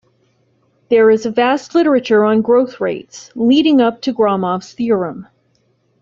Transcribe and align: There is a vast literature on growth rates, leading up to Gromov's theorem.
There 0.89 1.11
is 1.11 1.27
a 1.27 1.29
vast 1.29 1.75
literature 1.75 2.25
on 2.25 2.41
growth 2.41 2.79
rates, 2.81 3.29
leading 3.35 3.81
up 3.81 4.01
to 4.01 4.13
Gromov's 4.15 4.73
theorem. 4.73 5.27